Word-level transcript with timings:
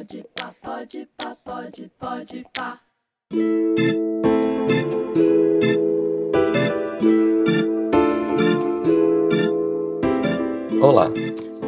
pode 0.00 0.24
pá, 0.34 0.54
pode 0.62 1.08
pá, 1.14 1.36
pode, 1.44 1.90
pode 1.98 2.46
pá. 2.54 2.80
Olá, 10.80 11.10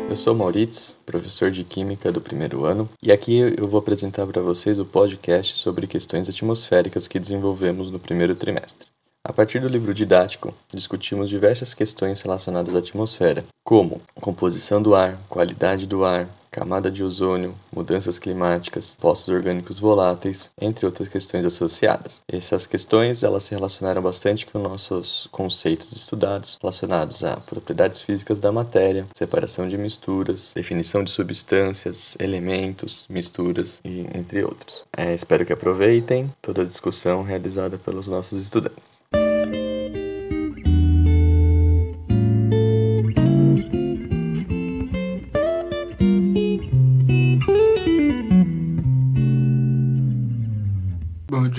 eu 0.09 0.17
sou 0.17 0.35
Maurício, 0.35 0.97
professor 1.05 1.51
de 1.51 1.63
Química 1.63 2.11
do 2.11 2.23
primeiro 2.23 2.65
ano, 2.65 2.89
e 3.03 3.13
aqui 3.13 3.37
eu 3.37 3.69
vou 3.69 3.79
apresentar 3.79 4.27
para 4.27 4.41
vocês 4.41 4.81
o 4.81 4.87
podcast 4.87 5.57
sobre 5.57 5.87
questões 5.87 6.27
atmosféricas 6.27 7.07
que 7.07 7.21
desenvolvemos 7.21 7.91
no 7.91 7.99
primeiro 7.99 8.35
trimestre. 8.35 8.89
A 9.23 9.33
partir 9.33 9.61
do 9.61 9.69
livro 9.69 9.93
didático, 9.93 10.55
discutimos 10.73 11.29
diversas 11.29 11.75
questões 11.75 12.23
relacionadas 12.23 12.75
à 12.75 12.79
atmosfera, 12.79 13.45
como 13.63 14.01
composição 14.15 14.81
do 14.81 14.95
ar, 14.95 15.19
qualidade 15.29 15.87
do 15.87 16.03
ar, 16.03 16.29
camada 16.53 16.91
de 16.91 17.03
ozônio, 17.03 17.55
mudanças 17.75 18.19
climáticas, 18.19 18.97
postos 19.01 19.35
orgânicos 19.35 19.81
voláteis, 19.81 20.51
entre 20.61 20.85
outras 20.85 21.09
questões 21.09 21.47
associadas. 21.47 22.21
Essas 22.29 22.67
questões 22.67 23.23
elas 23.23 23.45
se 23.45 23.55
relacionaram 23.55 24.03
bastante 24.03 24.47
com 24.47 24.59
nossos 24.59 25.27
conceitos 25.33 25.93
estudados 25.93 26.59
relacionados 26.61 27.25
a 27.25 27.39
propriedades 27.39 28.03
físicas 28.03 28.39
da 28.39 28.53
matéria, 28.53 29.07
separação 29.17 29.67
de 29.67 29.79
misturas, 29.79 30.53
definição 30.55 31.03
de 31.03 31.11
substâncias, 31.11 32.15
elementos, 32.21 33.07
misturas 33.09 33.81
e 33.85 34.01
entre 34.15 34.45
outros. 34.45 34.85
É, 34.95 35.15
espero 35.15 35.47
que 35.47 35.53
aproveitem 35.53 36.33
toda 36.43 36.63
a 36.63 36.67
discussão 36.67 37.23
realizada 37.23 37.79
pelos 37.79 38.07
nossos 38.07 38.43
estudantes. 38.43 39.01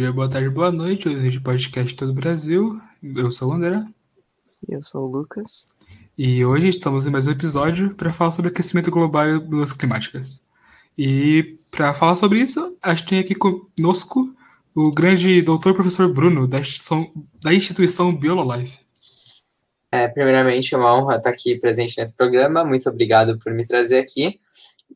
Dia, 0.04 0.12
boa 0.12 0.30
tarde, 0.30 0.50
boa 0.50 0.70
noite. 0.70 1.08
Hoje 1.08 1.32
de 1.32 1.40
podcast 1.40 1.96
todo 1.96 2.10
o 2.10 2.14
Brasil. 2.14 2.78
Eu 3.02 3.32
sou 3.32 3.52
o 3.52 3.54
André. 3.54 3.82
Eu 4.68 4.84
sou 4.84 5.08
o 5.08 5.10
Lucas. 5.10 5.74
E 6.18 6.44
hoje 6.44 6.68
estamos 6.68 7.08
em 7.08 7.10
mais 7.10 7.26
um 7.26 7.32
episódio 7.32 7.96
para 7.96 8.12
falar 8.12 8.32
sobre 8.32 8.52
aquecimento 8.52 8.92
global 8.92 9.26
e 9.26 9.40
mudanças 9.40 9.72
climáticas. 9.72 10.44
E 10.98 11.58
para 11.72 11.94
falar 11.94 12.18
sobre 12.18 12.42
isso, 12.42 12.78
a 12.84 12.94
gente 12.94 13.08
tem 13.08 13.20
aqui 13.20 13.34
conosco 13.34 14.36
o 14.76 14.92
grande 14.92 15.42
doutor 15.42 15.74
professor 15.74 16.12
Bruno, 16.12 16.50
da 16.50 16.60
instituição, 16.60 17.10
da 17.42 17.54
instituição 17.54 18.14
Biololife. 18.14 18.80
É, 19.90 20.10
primeiramente, 20.10 20.76
é 20.76 20.78
uma 20.78 20.94
honra 20.94 21.16
estar 21.16 21.30
aqui 21.30 21.58
presente 21.58 21.98
nesse 21.98 22.18
programa. 22.18 22.66
Muito 22.66 22.90
obrigado 22.90 23.40
por 23.40 23.54
me 23.54 23.66
trazer 23.66 24.00
aqui. 24.00 24.38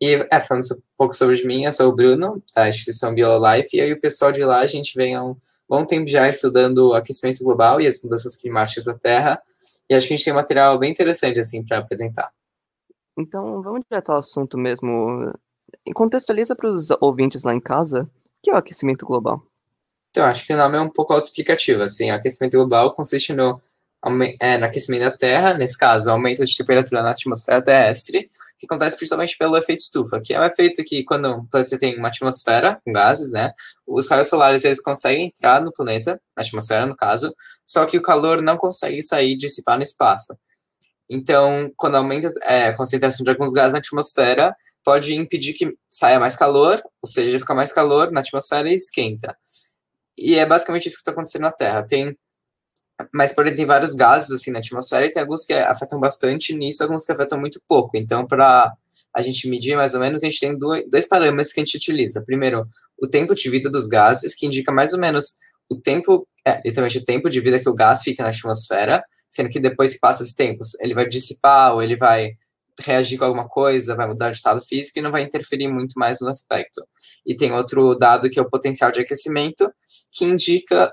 E, 0.02 0.28
é, 0.32 0.40
falando 0.40 0.64
um 0.64 0.78
pouco 0.98 1.16
sobre 1.16 1.44
mim, 1.46 1.66
eu 1.66 1.72
sou 1.72 1.90
o 1.90 1.96
Bruno, 1.96 2.42
da 2.56 2.70
instituição 2.70 3.14
BioLife, 3.14 3.78
e 3.78 3.82
aí 3.82 3.92
o 3.92 4.00
pessoal 4.00 4.32
de 4.32 4.44
lá, 4.44 4.60
a 4.60 4.68
gente 4.68 4.96
vem 4.96 5.16
há 5.16 5.24
um 5.24 5.36
bom 5.68 5.86
tempo 5.86 6.08
já 6.08 6.28
estudando 6.30 6.90
o 6.90 6.94
aquecimento 6.94 7.44
global 7.44 7.82
e 7.82 7.88
as 7.88 8.02
mudanças 8.04 8.36
climáticas 8.36 8.86
da 8.86 8.94
Terra, 8.94 9.42
e 9.90 9.96
acho 9.96 10.08
que 10.08 10.14
a 10.14 10.18
gente 10.18 10.26
tem 10.26 10.34
um 10.34 10.38
material 10.38 10.78
bem 10.78 10.92
interessante, 10.92 11.40
assim, 11.40 11.64
para 11.64 11.80
apresentar. 11.80 12.32
Então, 13.18 13.62
vamos 13.62 13.82
direto 13.90 14.12
ao 14.12 14.20
assunto 14.20 14.58
mesmo. 14.58 15.34
Contextualiza 15.96 16.56
para 16.56 16.72
os 16.72 16.90
ouvintes 17.02 17.44
lá 17.44 17.54
em 17.54 17.60
casa, 17.60 18.04
o 18.04 18.10
que 18.44 18.52
é 18.52 18.54
o 18.54 18.58
aquecimento 18.58 19.06
global? 19.06 19.42
Então, 20.12 20.26
acho 20.26 20.46
que 20.46 20.54
o 20.54 20.58
nome 20.58 20.78
é 20.78 20.82
um 20.82 20.90
pouco 20.90 21.14
autoexplicativo, 21.14 21.82
assim, 21.82 22.12
o 22.12 22.14
aquecimento 22.14 22.56
global 22.56 22.94
consiste 22.94 23.34
no, 23.34 23.62
é, 24.40 24.58
no 24.58 24.66
aquecimento 24.66 25.02
da 25.04 25.12
Terra, 25.12 25.54
nesse 25.54 25.78
caso, 25.78 26.10
aumento 26.10 26.46
de 26.46 26.58
temperatura 26.58 27.02
na 27.04 27.12
atmosfera 27.12 27.64
terrestre, 27.64 28.30
que 28.58 28.66
acontece 28.66 28.96
principalmente 28.96 29.38
pelo 29.38 29.58
efeito 29.58 29.80
estufa, 29.80 30.20
que 30.20 30.34
é 30.34 30.40
um 30.40 30.44
efeito 30.44 30.84
que 30.84 31.04
quando 31.04 31.48
você 31.52 31.78
tem 31.78 31.98
uma 31.98 32.08
atmosfera 32.08 32.80
com 32.84 32.92
gases, 32.92 33.32
né, 33.32 33.54
os 33.86 34.10
raios 34.10 34.28
solares 34.28 34.66
eles 34.66 34.82
conseguem 34.82 35.28
entrar 35.28 35.62
no 35.62 35.72
planeta, 35.72 36.20
na 36.36 36.44
atmosfera 36.44 36.86
no 36.86 36.96
caso, 36.96 37.34
só 37.66 37.86
que 37.86 37.98
o 37.98 38.02
calor 38.02 38.42
não 38.42 38.58
consegue 38.58 39.02
sair 39.04 39.34
e 39.34 39.38
dissipar 39.38 39.78
no 39.78 39.84
espaço. 39.84 40.36
Então, 41.10 41.72
quando 41.78 41.96
aumenta 41.96 42.32
é, 42.44 42.68
a 42.68 42.76
concentração 42.76 43.24
de 43.24 43.30
alguns 43.30 43.54
gases 43.54 43.74
na 43.74 43.80
atmosfera, 43.80 44.56
pode 44.84 45.16
impedir 45.16 45.54
que 45.54 45.74
saia 45.90 46.20
mais 46.20 46.36
calor, 46.36 46.82
ou 47.02 47.10
seja, 47.10 47.40
fica 47.40 47.54
mais 47.54 47.72
calor 47.72 48.12
na 48.12 48.22
atmosfera 48.22 48.70
e 48.70 48.76
esquenta. 48.76 49.36
E 50.18 50.36
é 50.36 50.46
basicamente 50.46 50.88
isso 50.88 50.96
que 50.96 51.02
está 51.02 51.12
acontecendo 51.12 51.44
na 51.44 51.52
Terra. 51.52 51.84
Tem 51.84 52.18
mas, 53.14 53.34
porém, 53.34 53.54
tem 53.54 53.66
vários 53.66 53.94
gases, 53.94 54.32
assim, 54.32 54.52
na 54.52 54.60
atmosfera 54.60 55.06
e 55.06 55.12
tem 55.12 55.22
alguns 55.22 55.46
que 55.46 55.54
afetam 55.54 56.00
bastante 56.00 56.54
nisso, 56.54 56.84
alguns 56.84 57.06
que 57.06 57.12
afetam 57.12 57.40
muito 57.40 57.62
pouco. 57.68 57.92
Então, 57.96 58.26
para 58.26 58.74
a 59.14 59.22
gente 59.22 59.48
medir 59.50 59.76
mais 59.76 59.94
ou 59.94 60.00
menos, 60.00 60.24
a 60.24 60.28
gente 60.28 60.40
tem 60.40 60.58
dois 60.90 61.08
parâmetros 61.08 61.54
que 61.54 61.60
a 61.60 61.64
gente 61.64 61.78
utiliza. 61.78 62.24
Primeiro, 62.24 62.68
o 63.02 63.08
tempo 63.08 63.36
de 63.36 63.50
vida 63.50 63.70
dos 63.70 63.88
gases, 63.88 64.36
que 64.36 64.46
indica 64.46 64.72
mais 64.72 64.94
ou 64.94 65.00
menos 65.00 65.38
o 65.70 65.76
tempo, 65.76 66.28
é, 66.46 66.62
literalmente 66.66 66.98
o 67.00 67.06
tempo 67.06 67.30
de 67.30 67.40
vida 67.40 67.60
que 67.60 67.70
o 67.70 67.74
gás 67.74 68.02
fica 68.02 68.24
na 68.24 68.30
atmosfera, 68.30 69.04
sendo 69.30 69.50
que 69.50 69.60
depois 69.60 69.94
que 69.94 70.00
passa 70.00 70.24
esse 70.24 70.36
tempo, 70.36 70.62
ele 70.82 70.94
vai 70.94 71.08
dissipar 71.08 71.74
ou 71.74 71.82
ele 71.82 71.98
vai 71.98 72.32
reagir 72.80 73.18
com 73.18 73.26
alguma 73.26 73.48
coisa, 73.48 73.96
vai 73.96 74.08
mudar 74.08 74.30
de 74.30 74.38
estado 74.38 74.62
físico 74.62 75.00
e 75.00 75.02
não 75.02 75.12
vai 75.12 75.24
interferir 75.24 75.68
muito 75.68 75.94
mais 75.98 76.20
no 76.22 76.30
aspecto. 76.30 76.82
E 77.26 77.36
tem 77.36 77.52
outro 77.52 77.96
dado 77.96 78.30
que 78.30 78.40
é 78.40 78.42
o 78.42 78.50
potencial 78.50 78.92
de 78.92 79.02
aquecimento, 79.02 79.70
que 80.12 80.26
indica 80.26 80.92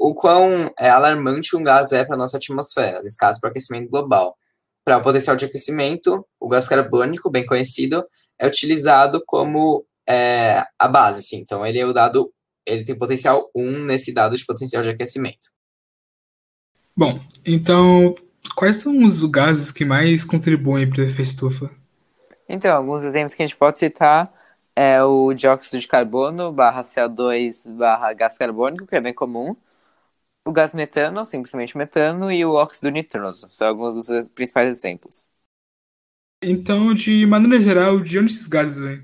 o 0.00 0.14
quão 0.14 0.72
é, 0.78 0.88
alarmante 0.88 1.54
um 1.54 1.62
gás 1.62 1.92
é 1.92 2.02
para 2.02 2.14
a 2.14 2.18
nossa 2.18 2.38
atmosfera, 2.38 3.02
nesse 3.02 3.18
caso, 3.18 3.38
para 3.38 3.48
o 3.48 3.50
aquecimento 3.50 3.90
global. 3.90 4.34
Para 4.82 4.96
o 4.96 5.02
potencial 5.02 5.36
de 5.36 5.44
aquecimento, 5.44 6.26
o 6.40 6.48
gás 6.48 6.66
carbônico, 6.66 7.30
bem 7.30 7.44
conhecido, 7.44 8.02
é 8.38 8.46
utilizado 8.46 9.22
como 9.26 9.84
é, 10.08 10.64
a 10.78 10.88
base, 10.88 11.18
assim. 11.18 11.36
Então, 11.40 11.66
ele 11.66 11.78
é 11.78 11.84
o 11.84 11.92
dado, 11.92 12.32
ele 12.64 12.82
tem 12.82 12.96
potencial 12.96 13.50
1 13.54 13.84
nesse 13.84 14.14
dado 14.14 14.34
de 14.38 14.46
potencial 14.46 14.82
de 14.82 14.88
aquecimento. 14.88 15.50
Bom, 16.96 17.20
então, 17.44 18.14
quais 18.56 18.76
são 18.76 19.04
os 19.04 19.22
gases 19.24 19.70
que 19.70 19.84
mais 19.84 20.24
contribuem 20.24 20.88
para 20.88 21.02
o 21.02 21.04
efeito 21.04 21.28
estufa? 21.28 21.70
Então, 22.48 22.74
alguns 22.74 23.04
exemplos 23.04 23.34
que 23.34 23.42
a 23.42 23.46
gente 23.46 23.56
pode 23.56 23.78
citar 23.78 24.32
é 24.74 25.02
o 25.02 25.34
dióxido 25.34 25.78
de 25.78 25.86
carbono 25.86 26.50
barra 26.50 26.84
CO2 26.84 27.70
barra 27.76 28.14
gás 28.14 28.38
carbônico, 28.38 28.86
que 28.86 28.96
é 28.96 29.00
bem 29.00 29.12
comum, 29.12 29.54
o 30.44 30.52
gás 30.52 30.74
metano, 30.74 31.24
simplesmente 31.24 31.76
metano, 31.78 32.30
e 32.32 32.44
o 32.44 32.52
óxido 32.54 32.90
nitroso. 32.90 33.48
São 33.52 33.68
alguns 33.68 33.94
dos 34.06 34.28
principais 34.30 34.68
exemplos. 34.68 35.28
Então, 36.42 36.92
de 36.92 37.24
maneira 37.24 37.62
geral, 37.64 38.00
de 38.00 38.18
onde 38.18 38.32
esses 38.32 38.46
gases 38.46 38.78
vêm? 38.78 39.02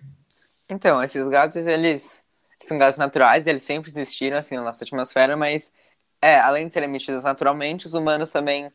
Então, 0.68 1.02
esses 1.02 1.26
gases, 1.28 1.66
eles 1.66 2.24
são 2.62 2.78
gases 2.78 2.98
naturais, 2.98 3.46
eles 3.46 3.62
sempre 3.64 3.90
existiram, 3.90 4.36
assim, 4.36 4.56
na 4.56 4.62
nossa 4.64 4.84
atmosfera, 4.84 5.36
mas, 5.36 5.72
é, 6.20 6.38
além 6.40 6.66
de 6.66 6.72
serem 6.72 6.88
emitidos 6.88 7.22
naturalmente, 7.24 7.86
os 7.86 7.94
humanos 7.94 8.30
também 8.32 8.68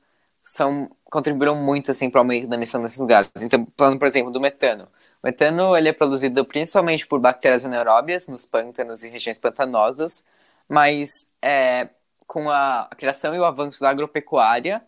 são, 0.43 0.89
contribuíram 1.05 1.55
muito, 1.55 1.91
assim, 1.91 2.09
para 2.09 2.19
o 2.19 2.21
aumento 2.21 2.47
da 2.47 2.55
emissão 2.55 2.81
desses 2.81 3.03
gases. 3.05 3.31
Então, 3.41 3.67
falando, 3.77 3.99
por 3.99 4.07
exemplo, 4.07 4.31
do 4.31 4.39
metano. 4.39 4.85
O 5.21 5.27
metano, 5.27 5.75
ele 5.77 5.89
é 5.89 5.93
produzido 5.93 6.45
principalmente 6.45 7.05
por 7.07 7.19
bactérias 7.19 7.65
anaeróbias, 7.65 8.27
nos 8.27 8.45
pântanos 8.45 9.03
e 9.03 9.09
regiões 9.09 9.37
pantanosas, 9.39 10.23
mas, 10.67 11.29
é, 11.41 11.89
com 12.31 12.49
a 12.49 12.89
criação 12.97 13.35
e 13.35 13.39
o 13.39 13.43
avanço 13.43 13.81
da 13.81 13.89
agropecuária, 13.89 14.81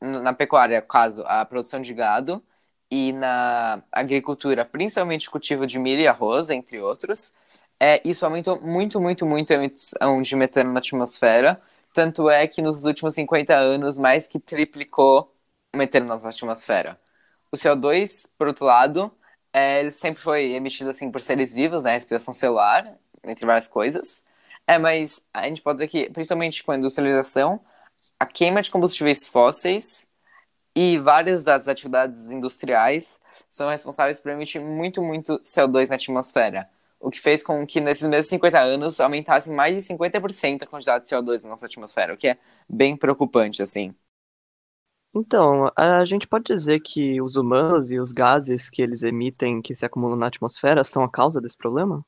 na 0.00 0.34
pecuária, 0.34 0.82
caso, 0.82 1.22
a 1.26 1.44
produção 1.44 1.80
de 1.80 1.94
gado, 1.94 2.44
e 2.90 3.12
na 3.12 3.84
agricultura, 3.92 4.64
principalmente 4.64 5.30
cultivo 5.30 5.64
de 5.64 5.78
milho 5.78 6.02
e 6.02 6.08
arroz, 6.08 6.50
entre 6.50 6.80
outros, 6.80 7.32
é, 7.78 8.02
isso 8.04 8.24
aumentou 8.26 8.60
muito, 8.60 9.00
muito, 9.00 9.24
muito 9.24 9.52
a 9.52 9.56
emissão 9.56 10.20
de 10.22 10.34
metano 10.34 10.72
na 10.72 10.80
atmosfera. 10.80 11.62
Tanto 11.94 12.28
é 12.28 12.48
que 12.48 12.60
nos 12.60 12.84
últimos 12.84 13.14
50 13.14 13.54
anos, 13.56 13.96
mais 13.96 14.26
que 14.26 14.40
triplicou 14.40 15.32
o 15.72 15.78
metano 15.78 16.06
na 16.06 16.16
atmosfera. 16.16 16.98
O 17.52 17.56
CO2, 17.56 18.28
por 18.36 18.48
outro 18.48 18.64
lado, 18.66 19.12
é, 19.52 19.88
sempre 19.90 20.20
foi 20.20 20.52
emitido 20.52 20.90
assim 20.90 21.12
por 21.12 21.20
seres 21.20 21.52
vivos, 21.52 21.84
né, 21.84 21.92
respiração 21.92 22.34
celular, 22.34 22.98
entre 23.24 23.46
várias 23.46 23.68
coisas. 23.68 24.22
É, 24.72 24.78
mas 24.78 25.22
a 25.34 25.46
gente 25.48 25.60
pode 25.60 25.76
dizer 25.76 25.88
que, 25.88 26.08
principalmente 26.10 26.64
com 26.64 26.72
a 26.72 26.76
industrialização, 26.78 27.60
a 28.18 28.24
queima 28.24 28.62
de 28.62 28.70
combustíveis 28.70 29.28
fósseis 29.28 30.08
e 30.74 30.98
várias 30.98 31.44
das 31.44 31.68
atividades 31.68 32.30
industriais 32.32 33.20
são 33.50 33.68
responsáveis 33.68 34.18
por 34.20 34.32
emitir 34.32 34.62
muito, 34.62 35.02
muito 35.02 35.38
CO2 35.40 35.90
na 35.90 35.96
atmosfera. 35.96 36.70
O 36.98 37.10
que 37.10 37.20
fez 37.20 37.42
com 37.42 37.66
que 37.66 37.80
nesses 37.82 38.08
mesmos 38.08 38.28
50 38.28 38.60
anos 38.60 39.00
aumentasse 39.00 39.50
mais 39.50 39.76
de 39.76 39.82
50% 39.82 40.62
a 40.62 40.66
quantidade 40.66 41.04
de 41.04 41.10
CO2 41.10 41.44
na 41.44 41.50
nossa 41.50 41.66
atmosfera, 41.66 42.14
o 42.14 42.16
que 42.16 42.28
é 42.28 42.38
bem 42.68 42.96
preocupante, 42.96 43.60
assim. 43.62 43.94
Então, 45.14 45.70
a 45.76 46.04
gente 46.04 46.26
pode 46.26 46.44
dizer 46.44 46.80
que 46.80 47.20
os 47.20 47.36
humanos 47.36 47.90
e 47.90 47.98
os 47.98 48.12
gases 48.12 48.70
que 48.70 48.80
eles 48.82 49.02
emitem, 49.02 49.60
que 49.62 49.74
se 49.74 49.84
acumulam 49.84 50.16
na 50.16 50.28
atmosfera, 50.28 50.84
são 50.84 51.04
a 51.04 51.10
causa 51.10 51.40
desse 51.40 51.56
problema? 51.56 52.04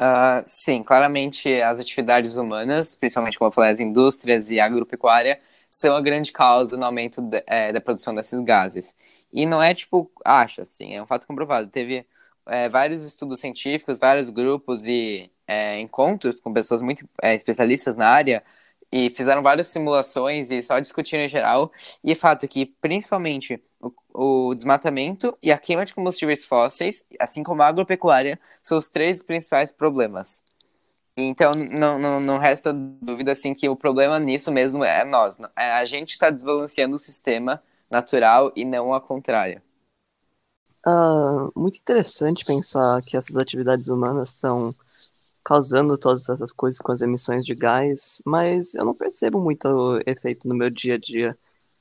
Uh, 0.00 0.42
sim, 0.46 0.82
claramente 0.84 1.60
as 1.60 1.80
atividades 1.80 2.36
humanas, 2.36 2.94
principalmente 2.94 3.36
como 3.36 3.48
eu 3.48 3.52
falei, 3.52 3.70
as 3.70 3.80
indústrias 3.80 4.48
e 4.50 4.60
a 4.60 4.64
agropecuária, 4.64 5.40
são 5.68 5.96
a 5.96 6.00
grande 6.00 6.30
causa 6.32 6.76
no 6.76 6.84
aumento 6.84 7.20
de, 7.20 7.42
é, 7.46 7.72
da 7.72 7.80
produção 7.80 8.14
desses 8.14 8.40
gases. 8.40 8.94
E 9.32 9.44
não 9.44 9.60
é 9.62 9.74
tipo, 9.74 10.10
acho 10.24 10.62
assim, 10.62 10.94
é 10.94 11.02
um 11.02 11.06
fato 11.06 11.26
comprovado. 11.26 11.68
Teve 11.68 12.06
é, 12.46 12.68
vários 12.68 13.02
estudos 13.04 13.40
científicos, 13.40 13.98
vários 13.98 14.30
grupos 14.30 14.86
e 14.86 15.30
é, 15.46 15.80
encontros 15.80 16.40
com 16.40 16.52
pessoas 16.52 16.80
muito 16.80 17.08
especialistas 17.22 17.96
na 17.96 18.08
área 18.08 18.44
e 18.90 19.10
fizeram 19.10 19.42
várias 19.42 19.68
simulações 19.68 20.50
e 20.50 20.62
só 20.62 20.78
discutiram 20.78 21.24
em 21.24 21.28
geral. 21.28 21.70
E 22.02 22.12
é 22.12 22.14
fato 22.14 22.48
que, 22.48 22.66
principalmente, 22.66 23.62
o, 23.80 24.48
o, 24.48 24.54
desmatamento 24.54 25.36
e 25.42 25.52
a 25.52 25.58
queima 25.58 25.84
de 25.84 25.94
combustíveis 25.94 26.44
fósseis, 26.44 27.04
assim 27.20 27.42
como 27.42 27.62
a 27.62 27.66
agropecuária, 27.66 28.38
são 28.62 28.78
os 28.78 28.88
três 28.88 29.22
principais 29.22 29.72
problemas. 29.72 30.42
Então, 31.16 31.50
não, 31.52 31.98
não, 31.98 32.20
não 32.20 32.38
resta 32.38 32.72
dúvida 32.72 33.32
assim 33.32 33.52
que 33.52 33.68
o 33.68 33.76
problema 33.76 34.18
nisso 34.18 34.52
mesmo 34.52 34.84
é 34.84 35.04
nós. 35.04 35.38
É, 35.56 35.72
a 35.72 35.84
gente 35.84 36.10
está 36.10 36.30
desbalanceando 36.30 36.94
o 36.94 36.98
sistema 36.98 37.62
natural 37.90 38.52
e 38.54 38.64
não 38.64 38.94
ao 38.94 39.00
contrário. 39.00 39.60
Uh, 40.86 41.50
muito 41.56 41.78
interessante 41.78 42.44
pensar 42.44 43.02
que 43.02 43.16
essas 43.16 43.36
atividades 43.36 43.88
humanas 43.88 44.28
estão 44.28 44.74
causando 45.48 45.96
todas 45.96 46.28
essas 46.28 46.52
coisas 46.52 46.78
com 46.78 46.92
as 46.92 47.00
emissões 47.00 47.42
de 47.42 47.54
gás, 47.54 48.20
mas 48.26 48.74
eu 48.74 48.84
não 48.84 48.94
percebo 48.94 49.40
muito 49.40 49.66
efeito 50.06 50.46
no 50.46 50.54
meu 50.54 50.68
dia 50.68 50.96
a 50.96 50.98
dia. 50.98 51.38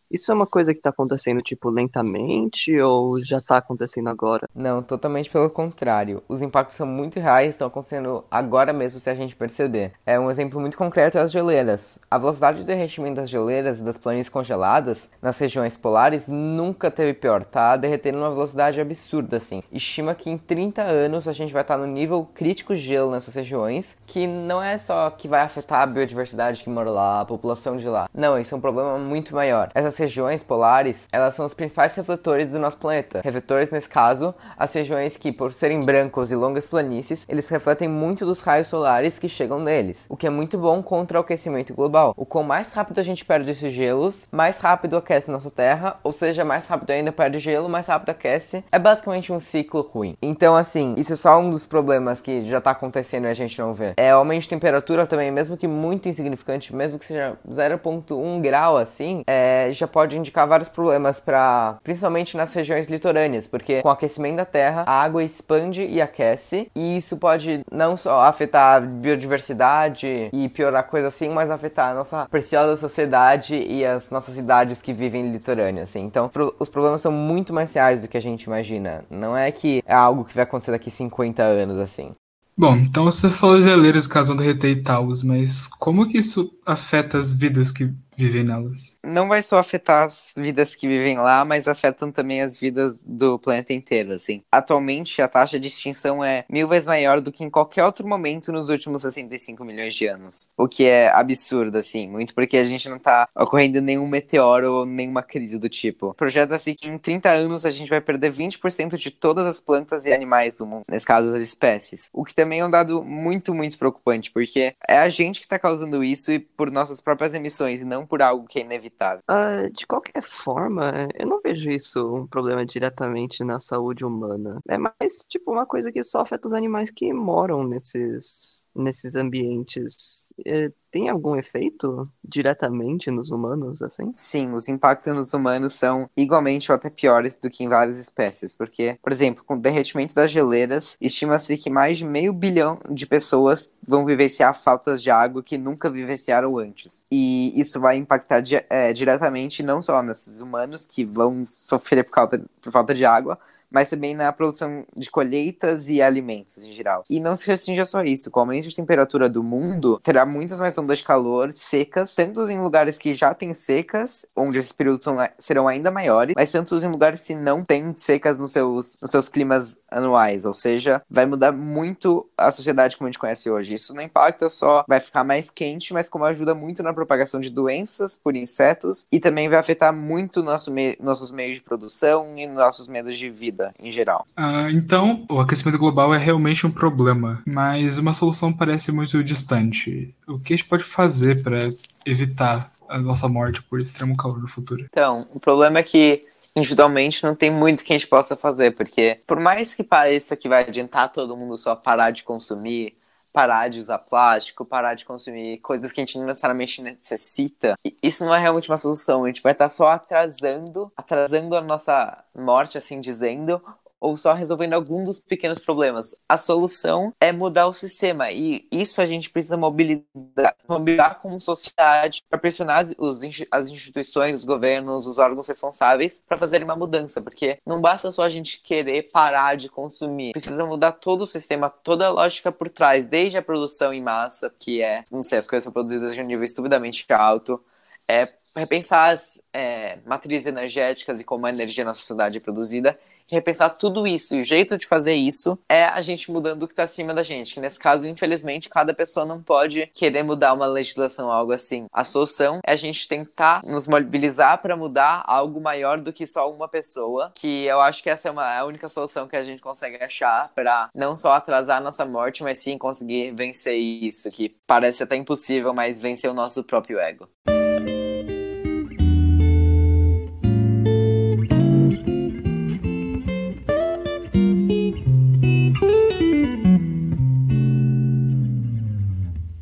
Isso 0.10 0.32
é 0.32 0.36
uma 0.36 0.48
coisa 0.48 0.74
que 0.74 0.80
tá 0.80 0.90
acontecendo, 0.90 1.42
tipo, 1.42 1.70
lentamente 1.70 2.80
ou 2.80 3.22
já 3.22 3.42
tá 3.42 3.58
acontecendo 3.58 4.10
agora? 4.10 4.48
Não, 4.56 4.82
totalmente 4.82 5.30
pelo 5.30 5.50
contrário. 5.50 6.24
Os 6.30 6.42
impactos 6.42 6.78
são 6.78 6.88
muito 6.88 7.20
reais, 7.20 7.50
estão 7.50 7.68
acontecendo 7.68 8.24
agora 8.32 8.72
mesmo 8.72 9.00
se 9.02 9.10
a 9.10 9.16
gente 9.16 9.36
perceber. 9.36 9.92
É 10.06 10.18
um 10.18 10.32
exemplo 10.32 10.62
muito 10.62 10.78
concreto 10.78 11.18
é 11.18 11.22
as 11.22 11.32
geleiras. 11.32 12.00
A 12.10 12.18
velocidade 12.18 12.62
de 12.62 12.66
derretimento 12.66 13.16
das 13.16 13.30
geleiras 13.30 13.80
e 13.80 13.84
das 13.84 13.98
planícies 13.98 14.30
congeladas 14.30 15.10
nas 15.22 15.38
regiões 15.40 15.76
polares 15.76 16.28
nunca 16.28 16.90
teve 16.90 17.14
pior, 17.14 17.44
tá 17.44 17.76
derretendo 17.76 18.18
numa 18.18 18.32
velocidade 18.32 18.80
absurda, 18.80 19.38
assim. 19.38 19.62
Estima 19.72 20.16
que 20.16 20.30
em 20.30 20.38
30 20.38 20.82
anos 20.84 21.28
a 21.28 21.34
gente 21.34 21.52
vai 21.52 21.64
estar 21.64 21.78
no 21.78 21.86
nível 21.86 22.28
crítico 22.34 22.74
de 22.74 22.82
gelo 22.82 23.12
nessas 23.12 23.36
regiões, 23.36 24.00
que 24.06 24.26
não 24.26 24.64
é 24.64 24.78
só 24.78 25.10
que 25.10 25.28
vai 25.28 25.42
afetar 25.42 25.82
a 25.82 25.86
biodiversidade 25.86 26.64
que 26.64 26.70
mora 26.70 26.90
lá, 26.90 27.22
a 27.22 27.26
população 27.26 27.76
de 27.76 27.88
lá. 27.90 28.10
Não, 28.14 28.40
isso 28.40 28.56
é 28.56 28.58
um 28.58 28.62
problema 28.62 28.98
muito 28.98 29.36
maior. 29.36 29.70
Essas 29.76 29.97
regiões 29.98 30.42
polares, 30.42 31.08
elas 31.12 31.34
são 31.36 31.46
os 31.46 31.54
principais 31.54 31.96
refletores 31.96 32.54
do 32.54 32.60
nosso 32.60 32.78
planeta. 32.78 33.22
Refletores, 33.24 33.70
nesse 33.70 33.90
caso, 33.90 34.34
as 34.58 34.74
regiões 34.74 35.18
que, 35.18 35.32
por 35.32 35.54
serem 35.54 35.82
brancos 35.82 36.32
e 36.32 36.36
longas 36.36 36.68
planícies, 36.68 37.26
eles 37.28 37.50
refletem 37.50 37.88
muito 37.88 38.26
dos 38.26 38.42
raios 38.42 38.68
solares 38.68 39.20
que 39.20 39.30
chegam 39.30 39.60
neles, 39.60 40.06
o 40.10 40.18
que 40.18 40.26
é 40.26 40.30
muito 40.30 40.58
bom 40.58 40.82
contra 40.82 41.18
o 41.18 41.22
aquecimento 41.22 41.74
global. 41.74 42.14
O 42.16 42.26
quanto 42.26 42.48
mais 42.48 42.72
rápido 42.72 43.00
a 43.00 43.04
gente 43.04 43.26
perde 43.26 43.52
esses 43.52 43.74
gelos, 43.74 44.28
mais 44.32 44.60
rápido 44.60 44.96
aquece 44.96 45.30
nossa 45.30 45.52
Terra, 45.52 45.98
ou 46.04 46.14
seja, 46.14 46.46
mais 46.46 46.68
rápido 46.68 46.92
ainda 46.92 47.12
perde 47.12 47.40
gelo, 47.40 47.68
mais 47.68 47.88
rápido 47.88 48.12
aquece. 48.12 48.64
É 48.72 48.80
basicamente 48.80 49.34
um 49.34 49.40
ciclo 49.40 49.82
ruim. 49.82 50.16
Então, 50.22 50.56
assim, 50.56 50.94
isso 50.98 51.14
é 51.14 51.16
só 51.16 51.40
um 51.40 51.50
dos 51.50 51.66
problemas 51.66 52.22
que 52.22 52.42
já 52.44 52.62
tá 52.62 52.72
acontecendo 52.72 53.26
e 53.26 53.30
a 53.30 53.34
gente 53.34 53.60
não 53.60 53.74
vê. 53.74 53.94
É 53.98 54.12
aumento 54.12 54.44
de 54.44 54.50
temperatura 54.50 55.08
também, 55.08 55.32
mesmo 55.32 55.58
que 55.58 55.68
muito 55.68 56.08
insignificante, 56.08 56.76
mesmo 56.76 57.00
que 57.00 57.06
seja 57.06 57.38
0.1 57.50 58.42
grau 58.42 58.78
assim, 58.78 59.24
é, 59.26 59.70
já 59.72 59.87
pode 59.88 60.18
indicar 60.18 60.48
vários 60.48 60.70
problemas 60.70 61.20
para, 61.20 61.78
principalmente 61.84 62.38
nas 62.38 62.54
regiões 62.54 62.88
litorâneas, 62.88 63.48
porque 63.48 63.82
com 63.82 63.90
o 63.90 63.92
aquecimento 63.92 64.38
da 64.38 64.46
Terra, 64.46 64.84
a 64.88 65.02
água 65.02 65.24
expande 65.24 65.84
e 65.84 66.02
aquece, 66.02 66.70
e 66.76 66.98
isso 66.98 67.18
pode 67.18 67.62
não 67.72 67.98
só 67.98 68.22
afetar 68.22 68.78
a 68.78 68.80
biodiversidade 68.80 70.30
e 70.32 70.50
piorar 70.50 70.88
coisa 70.88 71.08
assim, 71.08 71.30
mas 71.30 71.50
afetar 71.50 71.92
a 71.92 71.94
nossa 71.94 72.28
preciosa 72.30 72.76
sociedade 72.76 73.56
e 73.56 73.86
as 73.86 74.10
nossas 74.10 74.36
cidades 74.36 74.82
que 74.82 74.94
vivem 74.94 75.32
litorâneas, 75.32 75.90
assim. 75.90 76.02
Então, 76.02 76.30
pro, 76.30 76.56
os 76.60 76.70
problemas 76.70 77.02
são 77.02 77.12
muito 77.12 77.54
mais 77.54 77.74
reais 77.74 78.02
do 78.02 78.08
que 78.08 78.18
a 78.18 78.22
gente 78.22 78.44
imagina. 78.44 79.04
Não 79.10 79.38
é 79.38 79.52
que 79.52 79.84
é 79.86 79.94
algo 79.94 80.26
que 80.26 80.36
vai 80.36 80.44
acontecer 80.44 80.72
daqui 80.72 80.92
50 80.92 81.42
anos, 81.44 81.78
assim. 81.78 82.14
Bom, 82.60 82.76
então 82.78 83.04
você 83.04 83.30
falou 83.30 83.58
de 83.58 83.66
geleiras 83.66 84.08
caso 84.08 84.36
derreter 84.36 84.72
e 84.72 84.82
tal, 84.82 85.08
mas 85.24 85.68
como 85.68 86.08
que 86.08 86.18
isso 86.18 86.52
afeta 86.66 87.20
as 87.20 87.32
vidas 87.32 87.72
que 87.72 87.94
vivem 88.18 88.44
nelas? 88.44 88.98
Não 89.04 89.28
vai 89.28 89.42
só 89.42 89.58
afetar 89.58 90.06
as 90.06 90.32
vidas 90.36 90.76
que 90.76 90.88
vivem 90.88 91.18
lá, 91.18 91.46
mas 91.46 91.68
afetam 91.68 92.12
também 92.12 92.42
as 92.42 92.58
vidas 92.58 93.02
do 93.06 93.40
planeta 93.40 93.74
inteiro, 93.74 94.14
assim. 94.14 94.42
Atualmente, 94.52 95.22
a 95.22 95.28
taxa 95.28 95.60
de 95.60 95.68
extinção 95.68 96.24
é 96.24 96.44
mil 96.50 96.68
vezes 96.68 96.88
maior 96.88 97.22
do 97.22 97.32
que 97.32 97.44
em 97.44 97.50
qualquer 97.50 97.84
outro 97.86 98.08
momento 98.08 98.52
nos 98.52 98.70
últimos 98.70 99.04
65 99.04 99.64
milhões 99.64 99.96
de 99.96 100.08
anos. 100.08 100.50
O 100.58 100.68
que 100.68 100.86
é 100.86 101.10
absurdo, 101.10 101.78
assim, 101.78 102.08
muito 102.08 102.34
porque 102.34 102.58
a 102.58 102.66
gente 102.66 102.90
não 102.90 103.00
tá 103.00 103.28
ocorrendo 103.36 103.82
nenhum 103.82 104.08
meteoro 104.08 104.72
ou 104.74 104.86
nenhuma 104.86 105.22
crise 105.22 105.58
do 105.58 105.70
tipo. 105.70 106.14
Projeta-se 106.14 106.76
que 106.76 106.88
em 106.88 106.98
30 106.98 107.30
anos 107.30 107.66
a 107.66 107.70
gente 107.70 107.90
vai 107.90 108.02
perder 108.02 108.32
20% 108.32 108.98
de 108.98 109.12
todas 109.12 109.46
as 109.46 109.60
plantas 109.60 110.06
e 110.06 110.14
animais 110.14 110.58
do 110.58 110.66
mundo, 110.66 110.84
nesse 110.90 111.06
caso 111.06 111.34
as 111.34 111.42
espécies. 111.42 112.10
O 112.14 112.24
que 112.24 112.36
também 112.36 112.60
é 112.60 112.66
um 112.66 112.72
dado 112.72 113.04
muito, 113.04 113.54
muito 113.54 113.78
preocupante, 113.78 114.32
porque 114.32 114.74
é 114.88 114.98
a 114.98 115.10
gente 115.10 115.42
que 115.42 115.48
tá 115.48 115.60
causando 115.60 116.04
isso 116.04 116.32
e 116.32 116.40
por 116.40 116.72
nossas 116.72 117.00
próprias 117.00 117.34
emissões, 117.34 117.82
e 117.82 117.86
não 117.86 118.06
por 118.08 118.22
algo 118.22 118.46
que 118.48 118.60
é 118.60 118.64
inevitável. 118.64 119.22
Uh, 119.30 119.70
de 119.72 119.86
qualquer 119.86 120.24
forma, 120.24 121.08
eu 121.16 121.28
não 121.28 121.42
vejo 121.42 121.70
isso 121.70 122.16
um 122.16 122.26
problema 122.26 122.66
diretamente 122.66 123.44
na 123.44 123.60
saúde 123.60 124.06
humana. 124.06 124.60
É 124.68 124.78
mais, 124.78 125.26
tipo, 125.28 125.52
uma 125.52 125.66
coisa 125.66 125.92
que 125.92 126.02
só 126.04 126.22
afeta 126.22 126.48
os 126.48 126.54
animais 126.54 126.90
que 126.90 127.12
moram 127.14 127.64
nesses, 127.64 128.68
nesses 128.76 129.16
ambientes. 129.16 130.34
É, 130.46 130.72
tem 130.98 131.10
algum 131.10 131.36
efeito 131.36 132.10
diretamente 132.24 133.12
nos 133.12 133.30
humanos, 133.30 133.84
assim? 133.84 134.12
Sim, 134.16 134.54
os 134.54 134.68
impactos 134.68 135.14
nos 135.14 135.32
humanos 135.32 135.74
são 135.74 136.10
igualmente 136.18 136.72
ou 136.72 136.76
até 136.76 136.90
piores 136.90 137.36
do 137.36 137.52
que 137.52 137.64
em 137.64 137.70
várias 137.70 138.00
espécies, 138.00 138.52
porque, 138.52 138.98
por 139.00 139.12
exemplo, 139.12 139.44
com 139.44 139.54
o 139.54 139.60
derretimento 139.60 140.16
das 140.16 140.32
geleiras, 140.32 140.98
estima-se 141.00 141.56
que 141.56 141.70
mais 141.70 142.00
de 142.00 142.06
meio 142.06 142.34
bilhão 142.34 142.80
de 142.90 143.06
pessoas 143.06 143.72
vão 143.88 144.06
vivenciar 144.06 144.60
faltas 144.60 145.04
de 145.04 145.12
água 145.12 145.44
que 145.44 145.56
nunca 145.56 145.88
vivenciaram 145.88 146.58
antes. 146.58 147.06
E 147.12 147.54
isso 147.56 147.80
vai 147.80 147.98
impactar 147.98 148.42
é, 148.68 148.92
diretamente 148.92 149.62
não 149.62 149.84
só 149.84 150.02
nesses 150.02 150.42
humanos 150.42 150.88
que 150.88 151.06
vão 151.06 151.46
sofrer 151.48 152.04
por, 152.04 152.12
causa, 152.12 152.42
por 152.60 152.72
falta 152.72 152.94
de 152.96 153.06
água, 153.06 153.38
mas 153.72 153.88
também 153.88 154.16
na 154.16 154.32
produção 154.32 154.86
de 154.96 155.10
colheitas 155.10 155.90
e 155.90 156.02
alimentos 156.02 156.64
em 156.64 156.72
geral. 156.72 157.04
E 157.10 157.20
não 157.20 157.36
se 157.36 157.48
restringe 157.48 157.82
a 157.82 157.86
só 157.86 158.04
isso, 158.04 158.32
com 158.32 158.40
o 158.40 158.44
aumento 158.44 158.68
de 158.68 158.76
temperatura 158.76 159.30
do 159.30 159.44
mundo, 159.44 160.00
terá 160.04 160.26
muitas 160.26 160.60
mais 160.60 160.78
ondas 160.78 161.00
de 161.00 161.04
calor 161.04 161.52
secas, 161.52 162.14
tanto 162.16 162.50
em 162.50 162.60
lugares 162.60 162.98
que 162.98 163.14
já 163.14 163.34
têm 163.34 163.54
secas, 163.54 164.26
onde 164.36 164.60
esses 164.60 164.72
períodos 164.72 165.04
são, 165.04 165.18
serão 165.38 165.68
ainda 165.68 165.92
maiores, 165.92 166.34
mas 166.36 166.52
tanto 166.52 166.76
em 166.78 166.88
lugares 166.88 167.22
que 167.22 167.36
não 167.36 167.64
têm 167.64 167.96
secas 167.96 168.38
nos 168.38 168.52
seus, 168.52 168.98
nos 169.02 169.12
seus 169.12 169.30
climas 169.30 169.80
anuais, 169.90 170.46
ou 170.46 170.54
seja, 170.54 171.02
vai 171.10 171.26
mudar 171.26 171.52
muito 171.52 172.30
a 172.38 172.52
sociedade 172.52 172.98
como 172.98 173.08
a 173.08 173.12
gente 173.12 173.20
conhece 173.20 173.50
hoje. 173.50 173.74
Isso 173.74 173.94
não 173.94 174.02
impacta 174.02 174.50
só, 174.50 174.84
vai 174.88 175.00
ficar 175.00 175.24
mais 175.24 175.50
quente, 175.50 175.94
mas 175.94 176.10
como 176.10 176.26
ajuda 176.26 176.54
muito 176.54 176.84
na 176.84 176.94
propagação 176.94 177.40
de 177.40 177.50
doenças 177.50 178.20
por 178.22 178.36
insetos 178.36 179.06
e 179.12 179.20
também 179.20 179.50
vai 179.50 179.60
afetar 179.60 179.94
muito 179.94 180.44
nosso 180.44 180.72
me 180.72 180.98
nossos 181.00 181.32
meios 181.32 181.56
de 181.56 181.62
produção 181.62 182.38
e 182.38 182.48
nossos 182.48 182.88
medos 182.88 183.18
de 183.18 183.30
vida 183.30 183.57
vida 183.58 183.74
em 183.80 183.92
geral. 183.92 184.26
Ah, 184.36 184.70
então, 184.72 185.26
o 185.30 185.40
aquecimento 185.40 185.78
global 185.78 186.14
é 186.14 186.18
realmente 186.18 186.66
um 186.66 186.72
problema, 186.72 187.42
mas 187.46 187.98
uma 187.98 188.14
solução 188.14 188.54
parece 188.54 188.92
muito 188.92 189.24
distante. 189.24 190.14
O 190.28 190.40
que 190.40 190.54
a 190.54 190.58
gente 190.58 190.68
pode 190.68 190.84
fazer 190.84 191.42
para 191.42 191.72
evitar 192.06 192.72
a 192.88 193.00
nossa 193.00 193.28
morte 193.28 193.62
por 193.64 193.80
extremo 193.80 194.16
calor 194.16 194.40
no 194.40 194.48
futuro? 194.48 194.86
Então, 194.90 195.28
o 195.34 195.40
problema 195.40 195.80
é 195.80 195.84
que 195.84 196.24
individualmente 196.56 197.24
não 197.24 197.36
tem 197.36 197.52
muito 197.52 197.84
que 197.84 197.94
a 197.94 197.98
gente 197.98 198.08
possa 198.08 198.36
fazer, 198.36 198.76
porque 198.76 199.20
por 199.28 199.40
mais 199.40 199.76
que 199.76 199.84
pareça 199.84 200.36
que 200.36 200.50
vai 200.50 200.64
adiantar 200.64 201.12
todo 201.12 201.36
mundo 201.36 201.58
só 201.58 201.76
parar 201.76 202.12
de 202.12 202.24
consumir 202.24 202.96
parar 203.38 203.70
de 203.70 203.80
usar 203.80 204.00
plástico, 204.00 204.66
parar 204.66 204.96
de 204.96 205.06
consumir 205.06 205.60
coisas 205.60 205.92
que 205.92 206.02
a 206.02 206.04
gente 206.04 206.18
não 206.18 206.26
necessariamente 206.26 206.82
necessita, 206.82 207.76
isso 208.02 208.26
não 208.26 208.34
é 208.34 208.40
realmente 208.40 208.68
uma 208.68 208.78
solução. 208.78 209.26
A 209.26 209.28
gente 209.28 209.44
vai 209.44 209.52
estar 209.52 209.70
só 209.70 209.90
atrasando, 209.90 210.92
atrasando 210.98 211.56
a 211.56 211.62
nossa 211.62 212.18
morte, 212.36 212.80
assim 212.80 213.00
dizendo, 213.00 213.62
ou 214.00 214.18
só 214.18 214.34
resolvendo 214.34 214.74
algum 214.74 215.04
dos 215.04 215.20
pequenos 215.20 215.60
problemas. 215.60 216.16
A 216.28 216.38
solução 216.38 217.14
é 217.20 217.32
mudar 217.32 217.68
o 217.68 217.74
sistema 217.74 218.32
e 218.32 218.68
isso 218.72 219.02
a 219.02 219.06
gente 219.06 219.30
precisa 219.30 219.58
mobilizar, 219.58 220.56
mobilizar 220.68 221.20
como 221.20 221.40
sociedade 221.42 222.24
para 222.30 222.40
pressionar 222.40 222.86
os, 222.98 223.22
as 223.52 223.70
instituições, 223.70 224.38
os 224.38 224.44
governos, 224.44 225.08
os 225.08 225.18
órgãos 225.18 225.48
responsáveis 225.48 226.24
para 226.28 226.38
fazerem 226.38 226.66
uma 226.66 226.76
mudança, 226.76 227.22
porque 227.22 227.58
não 227.66 227.82
basta 227.82 228.12
só 228.12 228.24
a 228.24 228.30
gente 228.30 228.62
querer 228.62 229.10
parar 229.12 229.56
de 229.56 229.70
consumir, 229.70 230.32
precisa 230.32 230.66
mudar 230.66 230.94
todo 230.94 231.22
o 231.22 231.26
sistema, 231.26 231.70
toda 231.70 232.08
a 232.08 232.12
lógica 232.12 232.52
por 232.52 232.70
trás, 232.70 233.08
desde 233.08 233.38
a 233.38 233.42
produção 233.42 233.94
em 233.94 234.02
massa, 234.02 234.54
que 234.60 234.82
é, 234.82 235.04
não 235.12 235.24
sei, 235.24 235.38
as 235.38 235.48
coisas 235.48 235.64
são 235.64 235.74
produzidas 235.74 236.14
de 236.14 236.22
um 236.22 236.26
nível 236.26 236.44
estupidamente 236.44 237.06
alto, 237.12 237.64
é 238.08 238.28
repensar 238.58 239.12
as 239.12 239.42
é, 239.54 240.00
matrizes 240.06 240.48
energéticas 240.48 241.20
e 241.20 241.24
como 241.24 241.46
a 241.46 241.50
energia 241.50 241.86
na 241.86 241.94
sociedade 241.94 242.38
é 242.38 242.42
produzida 242.42 242.98
repensar 243.30 243.70
tudo 243.72 244.08
isso. 244.08 244.36
E 244.36 244.42
o 244.42 244.44
jeito 244.44 244.78
de 244.78 244.88
fazer 244.88 245.14
isso 245.14 245.60
é 245.70 245.84
a 245.84 246.02
gente 246.02 246.32
mudando 246.32 246.64
o 246.64 246.68
que 246.68 246.74
está 246.74 246.84
acima 246.84 247.14
da 247.14 247.24
gente. 247.24 247.54
Que 247.54 247.60
nesse 247.60 247.80
caso, 247.80 248.08
infelizmente, 248.08 248.70
cada 248.70 248.94
pessoa 248.94 249.26
não 249.26 249.42
pode 249.42 249.88
querer 249.88 250.24
mudar 250.24 250.54
uma 250.54 250.66
legislação, 250.66 251.32
algo 251.32 251.52
assim. 251.52 251.86
A 251.92 252.04
solução 252.04 252.60
é 252.66 252.74
a 252.74 252.76
gente 252.76 253.08
tentar 253.08 253.62
nos 253.64 253.88
mobilizar 253.88 254.62
para 254.62 254.76
mudar 254.76 255.24
algo 255.26 255.60
maior 255.60 256.00
do 256.00 256.14
que 256.14 256.26
só 256.26 256.52
uma 256.52 256.68
pessoa. 256.68 257.32
Que 257.36 257.66
eu 257.66 257.82
acho 257.82 258.02
que 258.02 258.10
essa 258.10 258.30
é 258.30 258.32
uma, 258.32 258.54
é 258.54 258.60
a 258.60 258.66
única 258.66 258.88
solução 258.88 259.28
que 259.28 259.36
a 259.36 259.44
gente 259.44 259.62
consegue 259.62 260.02
achar 260.02 260.52
para 260.56 260.90
não 260.96 261.16
só 261.16 261.34
atrasar 261.34 261.78
a 261.78 261.82
nossa 261.82 262.06
morte, 262.06 262.44
mas 262.44 262.60
sim 262.60 262.78
conseguir 262.78 263.32
vencer 263.32 263.78
isso, 263.78 264.32
que 264.32 264.56
parece 264.66 265.04
até 265.04 265.16
impossível, 265.16 265.74
mas 265.74 266.00
vencer 266.00 266.30
o 266.30 266.34
nosso 266.34 266.64
próprio 266.64 267.00
ego. 267.00 267.28